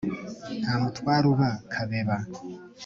nta 0.61 0.73
mutware 0.81 1.25
uba 1.33 1.51
kabeba 1.73 2.17